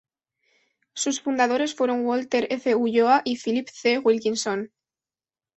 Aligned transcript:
Sus 0.95 1.21
fundadores 1.21 1.75
fueron: 1.75 2.03
Walter 2.07 2.47
F. 2.49 2.73
Ulloa 2.73 3.21
y 3.23 3.35
Philip 3.37 3.67
C. 3.71 3.99
Wilkinson. 3.99 4.71